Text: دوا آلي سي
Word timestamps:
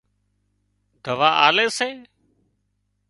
دوا 1.05 1.29
آلي 1.47 1.67
سي 1.77 1.89